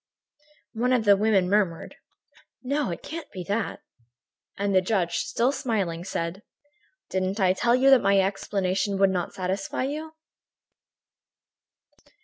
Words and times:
One 0.73 0.93
of 0.93 1.05
the 1.05 1.15
women 1.15 1.47
murmured: 1.47 1.93
"No, 2.63 2.89
it 2.89 3.03
can't 3.03 3.31
be 3.31 3.43
that." 3.43 3.81
And 4.57 4.73
the 4.73 4.81
judge, 4.81 5.17
still 5.17 5.51
smiling, 5.51 6.03
said: 6.03 6.41
"Didn't 7.11 7.39
I 7.39 7.53
tell 7.53 7.75
you 7.75 7.91
that 7.91 8.01
my 8.01 8.19
explanation 8.19 8.97
would 8.97 9.11
not 9.11 9.35
satisfy 9.35 9.83
you?" 9.83 10.13